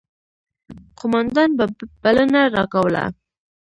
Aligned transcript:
قوماندان 0.97 1.49
به 1.57 1.65
بلنه 2.01 2.41
راکوله. 2.55 3.05